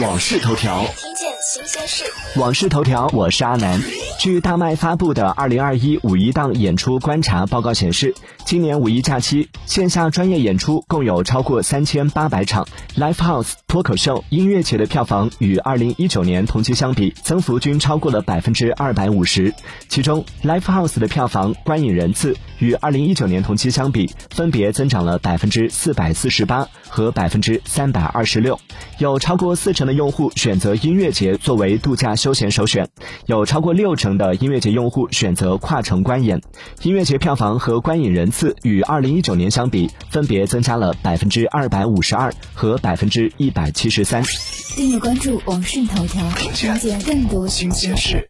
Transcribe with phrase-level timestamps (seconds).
[0.00, 0.84] 往事头条，
[1.48, 2.02] 新鲜事。
[2.40, 3.80] 往事头条，我是阿南。
[4.18, 19.54] 据大麦发布的二零二一五一档演出观察报告显示，今年五一假期线下专业演出共有超过三千八百场，Live House 脱口秀、音乐节的票房与二零一九年同期相比，增幅均超过了百分之二百五十。
[19.88, 28.58] 其中，Live House 的票房、观影人次与二零一九年同期相比，分别增长了百分之四百四十八和百分之三百二十六。
[28.98, 32.88] 有超过四成的用户选择音乐节作为度假休闲首选，
[33.26, 36.40] 有超过六成的音乐节用户选择跨城观演。
[36.82, 44.22] 音乐节票房和观影人次与二零一九年相比，分别增加了百分之二百五十二和百分之一百七十三。
[44.76, 48.28] 订阅关注网讯头条，了解更多新鲜事。